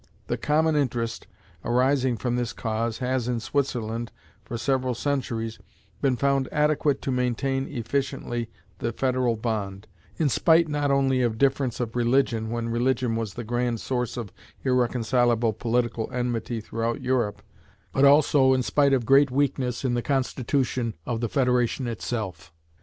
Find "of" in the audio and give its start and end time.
11.21-11.37, 11.79-11.95, 14.17-14.33, 18.93-19.05, 21.05-21.21